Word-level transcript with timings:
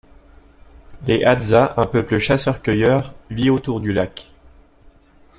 Les 1.05 1.23
Hadzas, 1.23 1.75
un 1.77 1.85
peuple 1.85 2.17
chasseur-cueilleur, 2.17 3.13
vit 3.29 3.51
autour 3.51 3.79
du 3.81 3.93
lac. 3.93 4.31